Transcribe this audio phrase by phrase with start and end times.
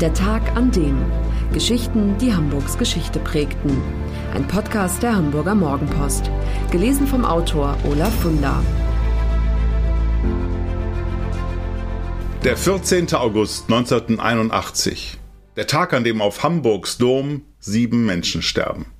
[0.00, 1.06] Der Tag an dem.
[1.54, 3.80] Geschichten, die Hamburgs Geschichte prägten.
[4.34, 6.30] Ein Podcast der Hamburger Morgenpost.
[6.70, 8.62] Gelesen vom Autor Olaf Funder.
[12.44, 13.14] Der 14.
[13.14, 15.16] August 1981.
[15.56, 18.95] Der Tag, an dem auf Hamburgs Dom sieben Menschen sterben.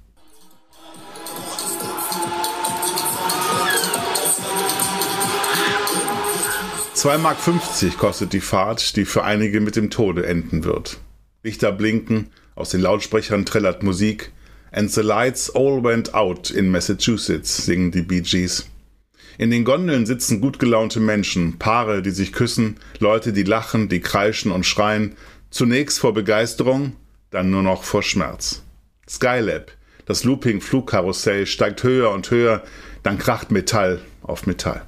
[7.06, 10.98] 2,50 Mark kostet die Fahrt, die für einige mit dem Tode enden wird.
[11.44, 14.32] Lichter blinken, aus den Lautsprechern trällert Musik.
[14.72, 18.68] And the lights all went out in Massachusetts, singen die Bee Gees.
[19.38, 24.00] In den Gondeln sitzen gut gelaunte Menschen, Paare, die sich küssen, Leute, die lachen, die
[24.00, 25.14] kreischen und schreien,
[25.50, 26.96] zunächst vor Begeisterung,
[27.30, 28.64] dann nur noch vor Schmerz.
[29.08, 29.70] Skylab,
[30.06, 32.64] das Looping-Flugkarussell, steigt höher und höher,
[33.04, 34.84] dann kracht Metall auf Metall.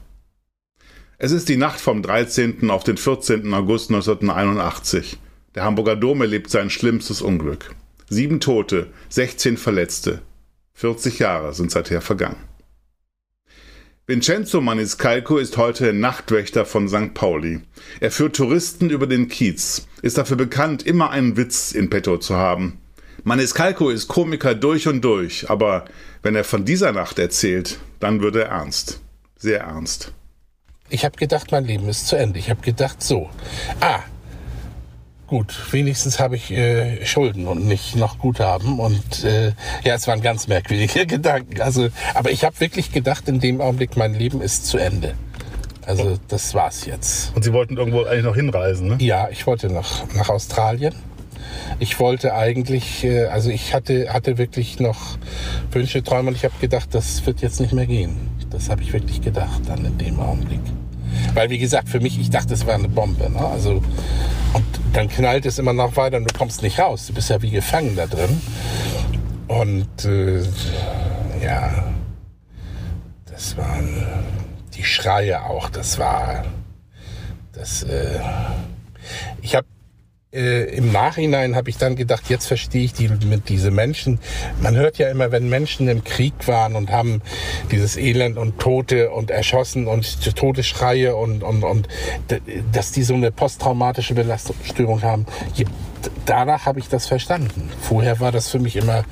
[1.20, 2.70] Es ist die Nacht vom 13.
[2.70, 3.52] auf den 14.
[3.52, 5.18] August 1981.
[5.56, 7.74] Der Hamburger Dom erlebt sein schlimmstes Unglück.
[8.08, 10.22] Sieben Tote, 16 Verletzte.
[10.75, 12.44] 40 Jahre sind seither vergangen.
[14.06, 17.14] Vincenzo Maniscalco ist heute Nachtwächter von St.
[17.14, 17.62] Pauli.
[17.98, 22.36] Er führt Touristen über den Kiez, ist dafür bekannt, immer einen Witz in petto zu
[22.36, 22.78] haben.
[23.25, 25.86] Maniscalco ist Komiker durch und durch, aber
[26.22, 29.00] wenn er von dieser Nacht erzählt, dann wird er ernst.
[29.36, 30.12] Sehr ernst
[30.91, 32.39] ich habe gedacht, mein Leben ist zu Ende.
[32.39, 33.28] Ich habe gedacht, so,
[33.81, 34.00] ah,
[35.27, 38.78] gut, wenigstens habe ich äh, Schulden und nicht noch Guthaben.
[38.78, 39.53] Und äh,
[39.84, 41.61] ja, es waren ganz merkwürdige Gedanken.
[41.61, 45.14] Also, aber ich habe wirklich gedacht, in dem Augenblick, mein Leben ist zu Ende.
[45.86, 47.34] Also das war's jetzt.
[47.34, 48.97] Und Sie wollten irgendwo eigentlich noch hinreisen, ne?
[49.00, 50.94] Ja, ich wollte noch nach Australien.
[51.78, 55.16] Ich wollte eigentlich, äh, also ich hatte, hatte wirklich noch
[55.70, 58.16] Wünsche, Träume und ich habe gedacht, das wird jetzt nicht mehr gehen.
[58.59, 60.59] Das habe ich wirklich gedacht dann in dem Augenblick.
[61.33, 63.31] Weil, wie gesagt, für mich, ich dachte, es war eine Bombe.
[63.31, 63.39] Ne?
[63.39, 63.75] Also,
[64.53, 67.06] und dann knallt es immer noch weiter und du kommst nicht raus.
[67.06, 68.41] Du bist ja wie gefangen da drin.
[69.47, 70.42] Und äh,
[71.41, 71.84] ja,
[73.31, 74.05] das waren
[74.75, 75.71] die Schreie auch.
[75.71, 76.44] Das war,
[77.53, 78.19] das, äh,
[79.41, 79.68] ich habe
[80.33, 84.21] äh, im Nachhinein habe ich dann gedacht, jetzt verstehe ich die, mit diese Menschen.
[84.61, 87.22] Man hört ja immer, wenn Menschen im Krieg waren und haben
[87.71, 91.88] dieses Elend und Tote und erschossen und Todesschreie und, und, und
[92.72, 95.27] dass die so eine posttraumatische Belastungsstörung haben
[96.26, 97.70] danach habe ich das verstanden.
[97.81, 99.04] Vorher war das für mich immer,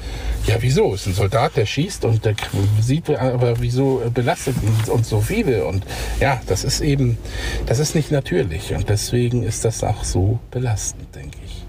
[0.47, 0.94] ja, wieso?
[0.94, 2.34] Ist ein Soldat, der schießt und der
[2.80, 4.56] sieht aber, wieso belastet
[4.88, 5.64] uns so viele?
[5.64, 5.84] Und
[6.20, 7.19] ja, das ist eben,
[7.66, 8.75] das ist nicht natürlich.
[8.75, 11.66] Und deswegen ist das auch so belastend, denke ich.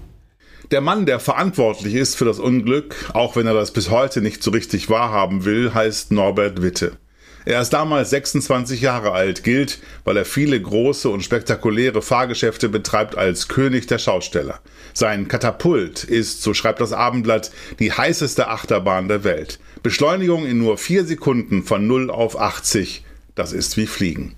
[0.70, 4.42] Der Mann, der verantwortlich ist für das Unglück, auch wenn er das bis heute nicht
[4.42, 6.98] so richtig wahrhaben will, heißt Norbert Witte.
[7.44, 13.16] Er ist damals 26 Jahre alt, gilt, weil er viele große und spektakuläre Fahrgeschäfte betreibt,
[13.16, 14.60] als König der Schausteller.
[14.92, 19.58] Sein Katapult ist, so schreibt das Abendblatt, die heißeste Achterbahn der Welt.
[19.82, 23.04] Beschleunigung in nur vier Sekunden von 0 auf 80,
[23.34, 24.34] das ist wie Fliegen.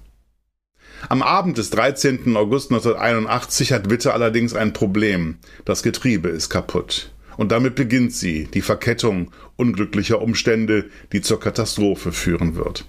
[1.08, 2.36] Am Abend des 13.
[2.36, 5.38] August 1981 hat Witte allerdings ein Problem.
[5.64, 7.10] Das Getriebe ist kaputt.
[7.40, 12.84] Und damit beginnt sie, die Verkettung unglücklicher Umstände, die zur Katastrophe führen wird.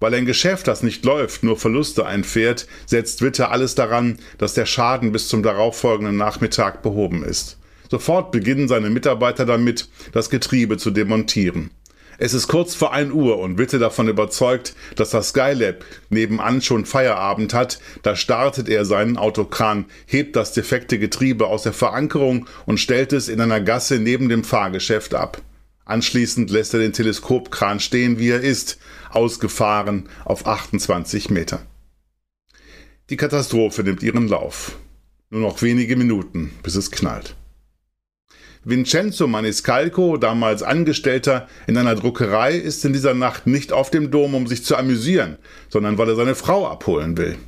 [0.00, 4.64] Weil ein Geschäft, das nicht läuft, nur Verluste einfährt, setzt Witte alles daran, dass der
[4.64, 7.58] Schaden bis zum darauffolgenden Nachmittag behoben ist.
[7.90, 11.68] Sofort beginnen seine Mitarbeiter damit, das Getriebe zu demontieren.
[12.18, 16.86] Es ist kurz vor 1 Uhr und Witte davon überzeugt, dass das Skylab nebenan schon
[16.86, 17.78] Feierabend hat.
[18.02, 23.28] Da startet er seinen Autokran, hebt das defekte Getriebe aus der Verankerung und stellt es
[23.28, 25.42] in einer Gasse neben dem Fahrgeschäft ab.
[25.84, 28.78] Anschließend lässt er den Teleskopkran stehen, wie er ist,
[29.10, 31.60] ausgefahren auf 28 Meter.
[33.08, 34.78] Die Katastrophe nimmt ihren Lauf.
[35.30, 37.36] Nur noch wenige Minuten, bis es knallt.
[38.68, 44.34] Vincenzo Maniscalco, damals Angestellter in einer Druckerei, ist in dieser Nacht nicht auf dem Dom,
[44.34, 45.38] um sich zu amüsieren,
[45.68, 47.38] sondern weil er seine Frau abholen will.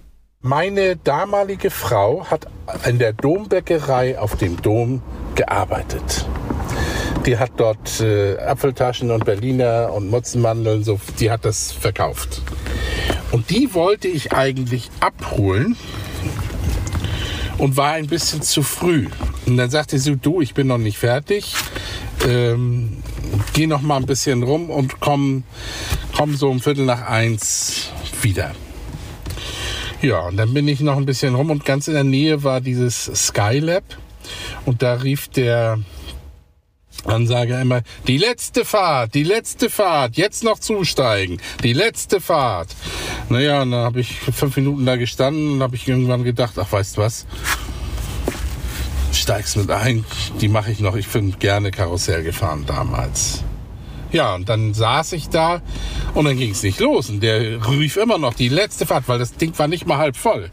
[0.43, 2.47] Meine damalige Frau hat
[2.87, 5.03] in der Dombäckerei auf dem Dom
[5.35, 6.25] gearbeitet.
[7.27, 12.43] Die hat dort äh, Apfeltaschen und Berliner und Mutzenmandeln, so, die hat das verkauft.
[13.33, 15.77] Und die wollte ich eigentlich abholen
[17.59, 19.09] und war ein bisschen zu früh.
[19.49, 21.55] Und dann sagte sie, du, ich bin noch nicht fertig.
[22.27, 22.99] Ähm,
[23.55, 25.45] geh noch mal ein bisschen rum und komm,
[26.17, 27.91] komm so um Viertel nach eins
[28.21, 28.55] wieder.
[30.03, 32.61] Ja, und dann bin ich noch ein bisschen rum und ganz in der Nähe war
[32.61, 33.85] dieses Skylab.
[34.67, 35.79] Und da rief der
[37.05, 42.69] Ansage immer, die letzte Fahrt, die letzte Fahrt, jetzt noch zusteigen, die letzte Fahrt.
[43.29, 46.71] Naja, und dann habe ich fünf Minuten da gestanden und habe ich irgendwann gedacht, ach
[46.71, 47.27] weißt du was,
[49.29, 50.07] steigst mit ein.
[50.41, 50.97] Die mache ich noch.
[50.97, 53.45] Ich bin gerne Karussell gefahren damals.
[54.11, 55.61] Ja, und dann saß ich da
[56.15, 57.11] und dann ging es nicht los.
[57.11, 60.17] Und der rief immer noch die letzte Fahrt, weil das Ding war nicht mal halb
[60.17, 60.51] voll.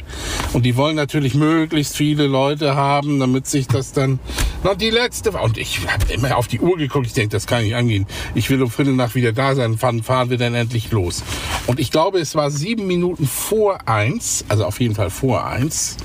[0.51, 4.19] Und die wollen natürlich möglichst viele Leute haben, damit sich das dann
[4.66, 5.44] noch die letzte war.
[5.44, 7.07] Und ich habe immer auf die Uhr geguckt.
[7.07, 8.07] Ich denke, das kann nicht angehen.
[8.33, 9.78] Ich will um Viertel nach wieder da sein.
[9.78, 11.24] Fahren, fahren wir dann endlich los.
[11.66, 15.95] Und ich glaube, es war sieben Minuten vor eins, also auf jeden Fall vor eins,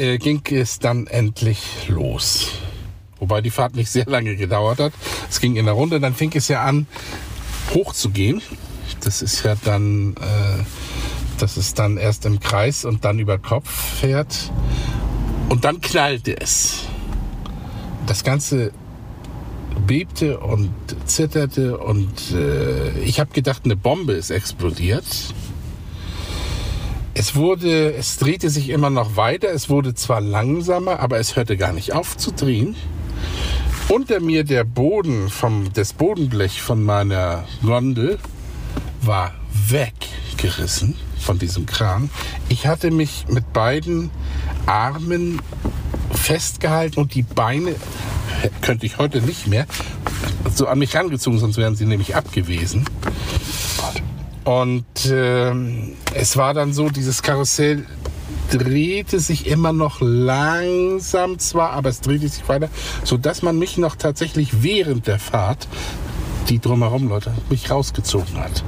[0.00, 2.48] äh, ging es dann endlich los.
[3.18, 4.92] Wobei die Fahrt nicht sehr lange gedauert hat.
[5.28, 6.86] Es ging in der Runde, dann fing es ja an,
[7.74, 8.40] hochzugehen.
[9.02, 10.64] Das ist ja dann, äh,
[11.38, 13.70] dass es dann erst im Kreis und dann über Kopf
[14.00, 14.50] fährt.
[15.50, 16.86] Und dann knallte es.
[18.06, 18.72] Das Ganze
[19.86, 20.70] bebte und
[21.06, 25.04] zitterte und äh, ich habe gedacht, eine Bombe ist explodiert.
[27.14, 29.48] Es wurde, es drehte sich immer noch weiter.
[29.50, 32.76] Es wurde zwar langsamer, aber es hörte gar nicht auf zu drehen.
[33.88, 38.18] Unter mir der Boden vom, das Bodenblech von meiner Gondel
[39.02, 39.34] war
[39.68, 42.10] weggerissen von diesem Kran.
[42.48, 44.10] Ich hatte mich mit beiden
[44.66, 45.42] Armen
[46.12, 47.74] festgehalten und die Beine
[48.62, 49.66] könnte ich heute nicht mehr
[50.54, 52.84] so an mich rangezogen, sonst wären sie nämlich abgewesen.
[54.44, 55.52] Und äh,
[56.14, 57.86] es war dann so, dieses Karussell
[58.50, 62.68] drehte sich immer noch langsam zwar, aber es drehte sich weiter,
[63.04, 65.68] so dass man mich noch tatsächlich während der Fahrt,
[66.48, 68.64] die drumherum Leute, mich rausgezogen hat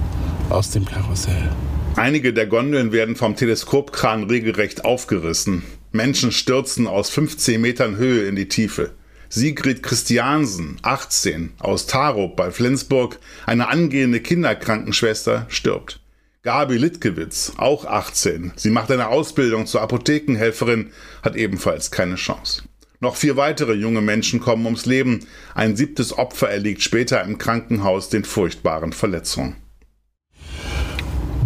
[0.51, 1.51] aus dem Karussell.
[1.97, 5.65] Einige der Gondeln werden vom Teleskopkran regelrecht aufgerissen.
[5.91, 8.93] Menschen stürzen aus 15 Metern Höhe in die Tiefe.
[9.35, 16.01] Sigrid Christiansen, 18, aus Tarup bei Flensburg, eine angehende Kinderkrankenschwester, stirbt.
[16.43, 18.53] Gabi Litkewitz, auch 18.
[18.57, 20.91] Sie macht eine Ausbildung zur Apothekenhelferin,
[21.23, 22.65] hat ebenfalls keine Chance.
[23.01, 25.21] Noch vier weitere junge Menschen kommen ums Leben.
[25.55, 29.57] Ein siebtes Opfer erliegt später im Krankenhaus den furchtbaren Verletzungen.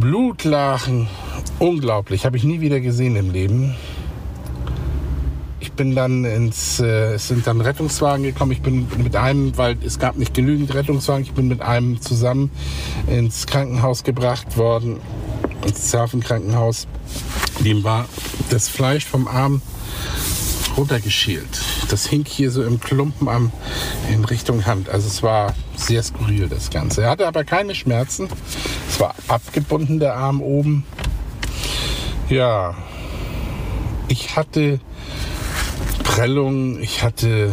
[0.00, 1.06] Blutlachen,
[1.60, 3.76] unglaublich, habe ich nie wieder gesehen im Leben
[5.76, 8.52] bin dann ins, äh, es sind dann Rettungswagen gekommen.
[8.52, 12.50] Ich bin mit einem, weil es gab nicht genügend Rettungswagen, ich bin mit einem zusammen
[13.06, 14.98] ins Krankenhaus gebracht worden,
[15.66, 16.88] ins Zerfenkrankenhaus.
[17.64, 18.06] Dem war
[18.50, 19.62] das Fleisch vom Arm
[20.76, 21.62] runtergeschält.
[21.88, 23.52] Das hing hier so im Klumpen am,
[24.12, 24.88] in Richtung Hand.
[24.88, 27.02] Also es war sehr skurril, das Ganze.
[27.02, 28.28] Er hatte aber keine Schmerzen.
[28.88, 30.84] Es war abgebunden, der Arm oben.
[32.28, 32.74] Ja,
[34.08, 34.80] ich hatte
[36.06, 37.52] Prellung, ich hatte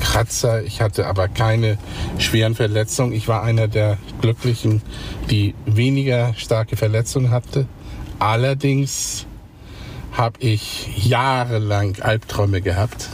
[0.00, 1.78] Kratzer, ich hatte aber keine
[2.18, 3.12] schweren Verletzungen.
[3.12, 4.82] Ich war einer der Glücklichen,
[5.30, 7.66] die weniger starke Verletzungen hatte.
[8.18, 9.26] Allerdings
[10.12, 13.08] habe ich jahrelang Albträume gehabt.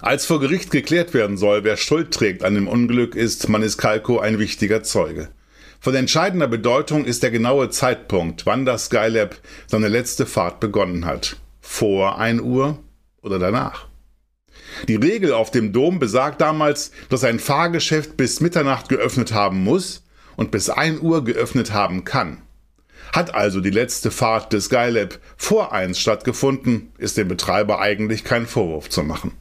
[0.00, 4.38] Als vor Gericht geklärt werden soll, wer Schuld trägt an dem Unglück, ist Maniscalco ein
[4.38, 5.28] wichtiger Zeuge.
[5.80, 11.36] Von entscheidender Bedeutung ist der genaue Zeitpunkt, wann das Skylab seine letzte Fahrt begonnen hat.
[11.60, 12.78] Vor 1 Uhr,
[13.24, 13.88] oder danach.
[14.88, 20.04] Die Regel auf dem Dom besagt damals, dass ein Fahrgeschäft bis Mitternacht geöffnet haben muss
[20.36, 22.42] und bis 1 Uhr geöffnet haben kann.
[23.12, 28.46] Hat also die letzte Fahrt des Skylab vor 1 stattgefunden, ist dem Betreiber eigentlich kein
[28.46, 29.32] Vorwurf zu machen.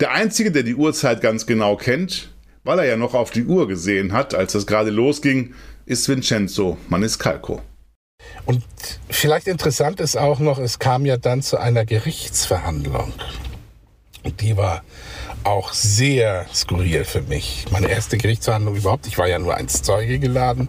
[0.00, 2.32] Der Einzige, der die Uhrzeit ganz genau kennt,
[2.64, 5.54] weil er ja noch auf die Uhr gesehen hat, als es gerade losging,
[5.86, 7.62] ist Vincenzo Maniscalco.
[8.44, 8.64] Und
[9.08, 13.12] vielleicht interessant ist auch noch, es kam ja dann zu einer Gerichtsverhandlung.
[14.24, 14.82] Und die war
[15.44, 17.66] auch sehr skurril für mich.
[17.70, 19.06] Meine erste Gerichtsverhandlung überhaupt.
[19.06, 20.68] Ich war ja nur als Zeuge geladen.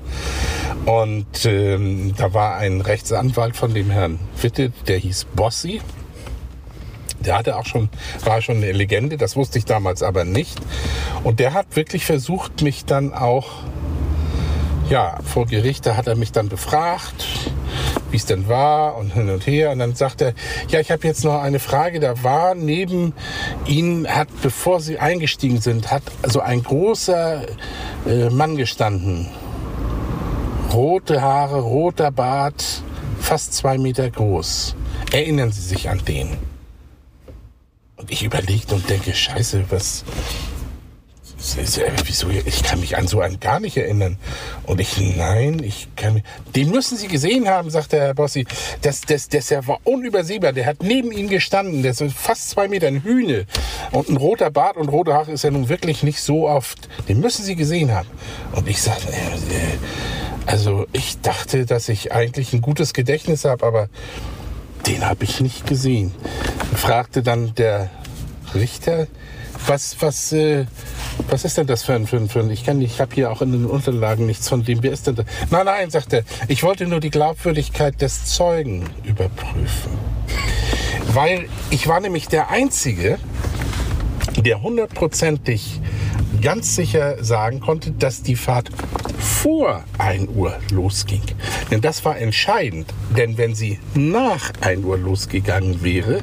[0.85, 5.81] Und ähm, da war ein Rechtsanwalt von dem Herrn Witte, der hieß Bossi.
[7.19, 7.89] Der hatte auch schon,
[8.25, 10.59] war schon eine Legende, das wusste ich damals aber nicht.
[11.23, 13.63] Und der hat wirklich versucht, mich dann auch
[14.89, 17.25] ja, vor Gericht, da hat er mich dann befragt,
[18.11, 19.71] wie es denn war und hin und her.
[19.71, 20.33] Und dann sagt er,
[20.69, 21.99] ja, ich habe jetzt noch eine Frage.
[21.99, 23.13] Da war neben
[23.65, 27.43] Ihnen, hat, bevor Sie eingestiegen sind, hat so ein großer
[28.05, 29.29] äh, Mann gestanden.
[30.71, 32.83] Rote Haare, roter Bart,
[33.19, 34.75] fast zwei Meter groß.
[35.11, 36.37] Erinnern Sie sich an den?
[37.95, 40.03] Und ich überlegte und denke, scheiße, was,
[42.05, 42.29] Wieso?
[42.29, 44.17] Ich kann mich an so einen gar nicht erinnern.
[44.65, 46.23] Und ich, nein, ich kann mich.
[46.55, 48.45] Den müssen Sie gesehen haben, sagt der Herr Bossi.
[48.81, 50.53] Das, das, das der war unübersehbar.
[50.53, 51.83] Der hat neben ihm gestanden.
[51.83, 53.45] Der ist fast zwei Meter ein Hühne.
[53.91, 56.87] Und ein roter Bart und rote Haare ist ja nun wirklich nicht so oft.
[57.09, 58.07] Den müssen Sie gesehen haben.
[58.53, 59.77] Und ich sagte, äh,
[60.45, 63.89] also ich dachte, dass ich eigentlich ein gutes Gedächtnis habe, aber
[64.85, 66.13] Den habe ich nicht gesehen.
[66.75, 67.89] Fragte dann der
[68.53, 69.07] Richter,
[69.67, 70.65] was, was, äh,
[71.29, 73.31] was ist denn das für ein, für ein, für ein ich kann, ich habe hier
[73.31, 75.25] auch in den Unterlagen nichts von dem, wer ist denn das?
[75.49, 79.91] Nein, nein, sagt er, ich wollte nur die Glaubwürdigkeit des Zeugen überprüfen.
[81.13, 83.19] Weil ich war nämlich der Einzige,
[84.37, 85.79] der hundertprozentig
[86.41, 88.69] ganz sicher sagen konnte, dass die Fahrt
[89.19, 91.21] vor 1 Uhr losging.
[91.69, 92.93] Denn das war entscheidend.
[93.15, 96.21] Denn wenn sie nach 1 Uhr losgegangen wäre,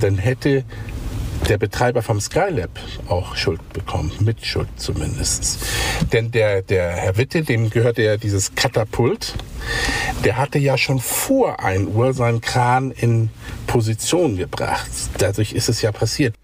[0.00, 0.64] dann hätte
[1.48, 2.70] der Betreiber vom Skylab
[3.08, 5.58] auch Schuld bekommen, mit Schuld zumindest.
[6.12, 9.34] Denn der, der Herr Witte, dem gehörte ja dieses Katapult,
[10.24, 13.30] der hatte ja schon vor 1 Uhr seinen Kran in
[13.66, 14.88] Position gebracht.
[15.18, 16.34] Dadurch ist es ja passiert.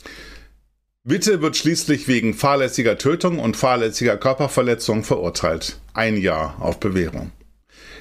[1.03, 5.81] Witte wird schließlich wegen fahrlässiger Tötung und fahrlässiger Körperverletzung verurteilt.
[5.95, 7.33] Ein Jahr auf Bewährung.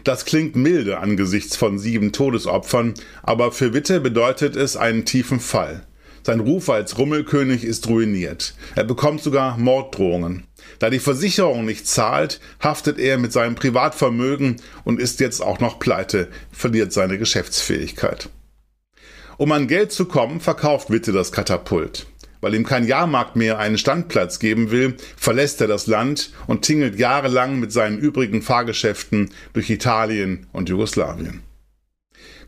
[0.04, 5.86] Das klingt milde angesichts von sieben Todesopfern, aber für Witte bedeutet es einen tiefen Fall.
[6.24, 8.54] Sein Ruf als Rummelkönig ist ruiniert.
[8.76, 10.44] Er bekommt sogar Morddrohungen.
[10.80, 15.80] Da die Versicherung nicht zahlt, haftet er mit seinem Privatvermögen und ist jetzt auch noch
[15.80, 18.30] pleite, verliert seine Geschäftsfähigkeit.
[19.38, 22.08] Um an Geld zu kommen, verkauft Witte das Katapult.
[22.42, 26.98] Weil ihm kein Jahrmarkt mehr einen Standplatz geben will, verlässt er das Land und tingelt
[26.98, 31.42] jahrelang mit seinen übrigen Fahrgeschäften durch Italien und Jugoslawien.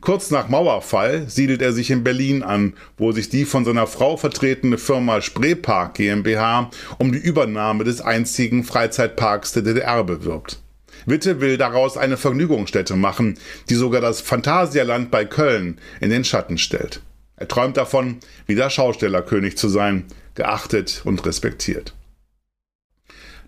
[0.01, 4.17] Kurz nach Mauerfall siedelt er sich in Berlin an, wo sich die von seiner Frau
[4.17, 10.59] vertretene Firma Spreepark GmbH um die Übernahme des einzigen Freizeitparks der DDR bewirbt.
[11.05, 13.37] Witte will daraus eine Vergnügungsstätte machen,
[13.69, 17.01] die sogar das Phantasialand bei Köln in den Schatten stellt.
[17.35, 18.17] Er träumt davon,
[18.47, 21.93] wieder Schaustellerkönig zu sein, geachtet und respektiert.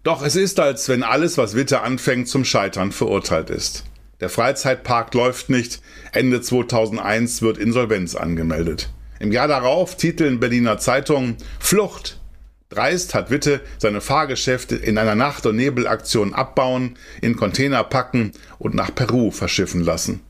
[0.03, 3.86] Doch es ist, als wenn alles, was Witte anfängt, zum Scheitern verurteilt ist.
[4.23, 5.81] Der Freizeitpark läuft nicht.
[6.13, 8.89] Ende 2001 wird Insolvenz angemeldet.
[9.19, 12.21] Im Jahr darauf titeln Berliner Zeitungen Flucht.
[12.69, 18.75] Dreist hat Witte seine Fahrgeschäfte in einer Nacht- und Nebelaktion abbauen, in Container packen und
[18.75, 20.21] nach Peru verschiffen lassen.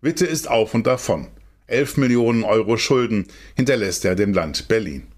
[0.00, 1.28] Witte ist auf und davon.
[1.66, 5.08] 11 Millionen Euro Schulden hinterlässt er dem Land Berlin.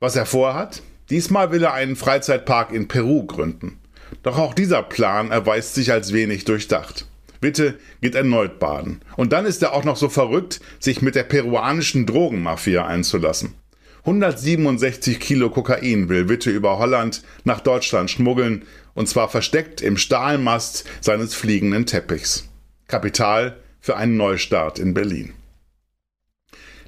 [0.00, 0.80] Was er vorhat?
[1.10, 3.80] Diesmal will er einen Freizeitpark in Peru gründen.
[4.22, 7.06] Doch auch dieser Plan erweist sich als wenig durchdacht.
[7.40, 9.00] Witte geht erneut baden.
[9.16, 13.54] Und dann ist er auch noch so verrückt, sich mit der peruanischen Drogenmafia einzulassen.
[14.00, 18.62] 167 Kilo Kokain will Witte über Holland nach Deutschland schmuggeln,
[18.94, 22.48] und zwar versteckt im Stahlmast seines fliegenden Teppichs.
[22.86, 25.34] Kapital für einen Neustart in Berlin.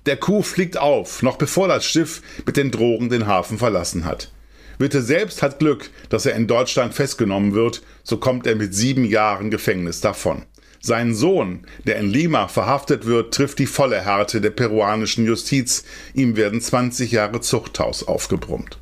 [0.06, 4.30] Der Kuh fliegt auf, noch bevor das Schiff mit den Drogen den Hafen verlassen hat.
[4.78, 9.04] Witte selbst hat Glück, dass er in Deutschland festgenommen wird, so kommt er mit sieben
[9.04, 10.44] Jahren Gefängnis davon.
[10.80, 15.84] Sein Sohn, der in Lima verhaftet wird, trifft die volle Härte der peruanischen Justiz.
[16.14, 18.78] Ihm werden 20 Jahre Zuchthaus aufgebrummt.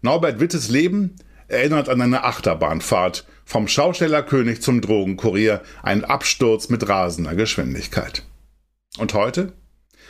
[0.00, 1.16] Norbert Wittes Leben
[1.48, 8.22] erinnert an eine Achterbahnfahrt vom Schaustellerkönig zum Drogenkurier, ein Absturz mit rasender Geschwindigkeit.
[8.98, 9.52] Und heute?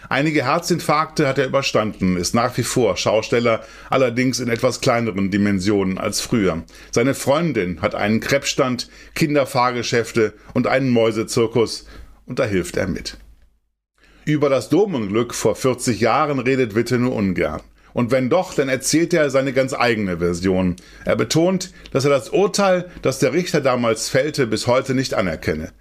[0.09, 5.99] Einige Herzinfarkte hat er überstanden, ist nach wie vor Schausteller, allerdings in etwas kleineren Dimensionen
[5.99, 6.65] als früher.
[6.91, 11.87] Seine Freundin hat einen Krebsstand, Kinderfahrgeschäfte und einen Mäusezirkus
[12.27, 13.17] und da hilft er mit.
[14.25, 17.61] Über das Domenglück vor 40 Jahren redet Witte nur ungern.
[17.93, 20.77] Und wenn doch, dann erzählt er seine ganz eigene Version.
[21.05, 25.73] Er betont, dass er das Urteil, das der Richter damals fällte, bis heute nicht anerkenne.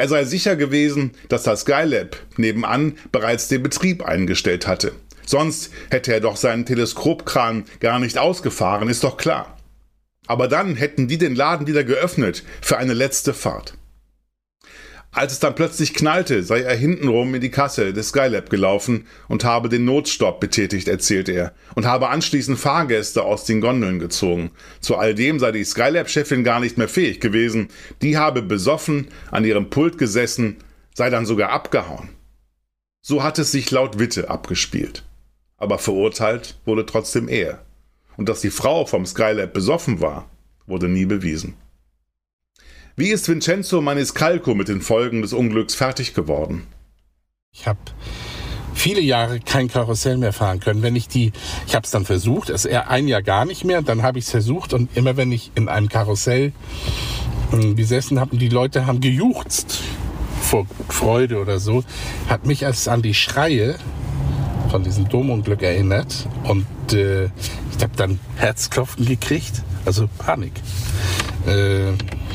[0.00, 4.92] Er sei sicher gewesen, dass das Skylab nebenan bereits den Betrieb eingestellt hatte.
[5.26, 9.58] Sonst hätte er doch seinen Teleskopkran gar nicht ausgefahren, ist doch klar.
[10.26, 13.74] Aber dann hätten die den Laden wieder geöffnet für eine letzte Fahrt.
[15.12, 19.42] Als es dann plötzlich knallte, sei er hintenrum in die Kasse des Skylab gelaufen und
[19.42, 24.52] habe den Notstopp betätigt, erzählt er, und habe anschließend Fahrgäste aus den Gondeln gezogen.
[24.80, 27.68] Zu all dem sei die Skylab-Chefin gar nicht mehr fähig gewesen.
[28.02, 30.58] Die habe besoffen an ihrem Pult gesessen,
[30.94, 32.10] sei dann sogar abgehauen.
[33.02, 35.02] So hat es sich laut Witte abgespielt.
[35.56, 37.64] Aber verurteilt wurde trotzdem er.
[38.16, 40.30] Und dass die Frau vom Skylab besoffen war,
[40.66, 41.54] wurde nie bewiesen.
[42.96, 46.66] Wie ist Vincenzo Maniscalco mit den Folgen des Unglücks fertig geworden?
[47.52, 47.78] Ich habe
[48.74, 50.82] viele Jahre kein Karussell mehr fahren können.
[50.82, 51.32] Wenn ich die,
[51.66, 54.24] ich habe es dann versucht, es eher ein Jahr gar nicht mehr, dann habe ich
[54.24, 56.52] es versucht und immer wenn ich in einem Karussell
[57.50, 59.80] hm, gesessen habe und die Leute haben gejuchzt
[60.42, 61.84] vor Freude oder so,
[62.28, 63.76] hat mich als an die Schreie
[64.70, 70.52] von diesem Domunglück erinnert und äh, ich habe dann Herzklopfen gekriegt, also Panik.
[71.46, 71.92] Äh,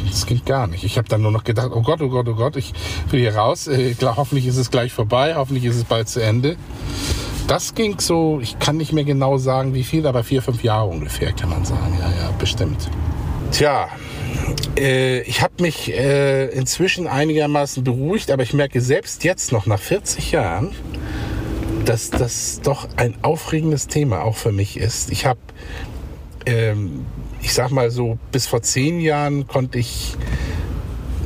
[0.10, 0.84] Das ging gar nicht.
[0.84, 2.74] Ich habe dann nur noch gedacht, oh Gott, oh Gott, oh Gott, ich
[3.10, 3.68] will hier raus.
[3.68, 6.58] Äh, klar, hoffentlich ist es gleich vorbei, hoffentlich ist es bald zu Ende.
[7.48, 10.88] Das ging so, ich kann nicht mehr genau sagen, wie viel, aber vier, fünf Jahre
[10.88, 11.96] ungefähr, kann man sagen.
[12.00, 12.90] Ja, ja, bestimmt.
[13.52, 13.88] Tja,
[14.78, 19.80] äh, ich habe mich äh, inzwischen einigermaßen beruhigt, aber ich merke selbst jetzt noch nach
[19.80, 20.72] 40 Jahren,
[21.86, 25.12] dass das doch ein aufregendes Thema auch für mich ist.
[25.12, 25.40] Ich habe,
[26.46, 27.06] ähm,
[27.46, 30.16] ich sag mal so, bis vor zehn Jahren konnte ich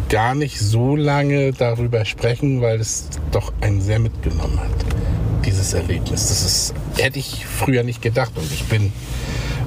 [0.10, 6.28] gar nicht so lange darüber sprechen, weil es doch einen sehr mitgenommen hat, dieses Erlebnis.
[6.28, 8.92] Das ist, hätte ich früher nicht gedacht und ich bin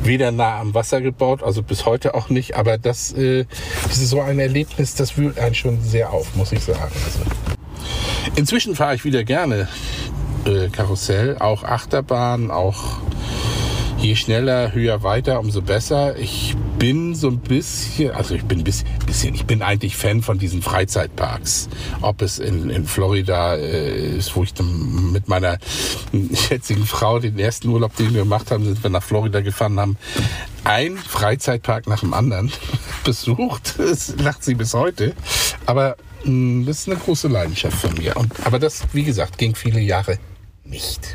[0.03, 3.47] weder nah am Wasser gebaut, also bis heute auch nicht, aber das, äh,
[3.85, 6.93] das ist so ein Erlebnis, das wühlt einen schon sehr auf, muss ich sagen.
[7.03, 7.21] Also,
[8.37, 9.69] inzwischen fahre ich wieder gerne
[10.45, 13.01] äh, Karussell, auch Achterbahn, auch
[14.03, 16.17] je schneller, höher, weiter, umso besser.
[16.19, 20.39] Ich bin so ein bisschen, also ich bin ein bisschen, ich bin eigentlich Fan von
[20.39, 21.69] diesen Freizeitparks.
[22.01, 25.59] Ob es in, in Florida äh, ist, wo ich mit meiner
[26.35, 29.97] schätzigen Frau den ersten Urlaub, den wir gemacht haben, sind wir nach Florida gefahren, haben
[30.65, 32.51] ein Freizeitpark nach dem anderen
[33.05, 33.75] besucht.
[33.79, 35.15] Das lacht sie bis heute.
[35.67, 38.17] Aber mh, hm, das ist eine große Leidenschaft von mir.
[38.17, 40.19] Und, aber das, wie gesagt, ging viele Jahre
[40.65, 41.15] nicht.